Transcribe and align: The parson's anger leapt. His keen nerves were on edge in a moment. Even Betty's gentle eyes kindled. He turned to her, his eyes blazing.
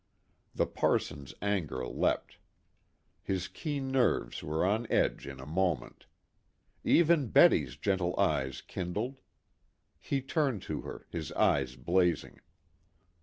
The 0.55 0.65
parson's 0.65 1.35
anger 1.43 1.85
leapt. 1.85 2.39
His 3.21 3.47
keen 3.47 3.91
nerves 3.91 4.41
were 4.41 4.65
on 4.65 4.87
edge 4.91 5.27
in 5.27 5.39
a 5.39 5.45
moment. 5.45 6.07
Even 6.83 7.27
Betty's 7.27 7.75
gentle 7.75 8.19
eyes 8.19 8.61
kindled. 8.61 9.19
He 9.99 10.19
turned 10.19 10.63
to 10.63 10.81
her, 10.81 11.05
his 11.11 11.31
eyes 11.33 11.75
blazing. 11.75 12.39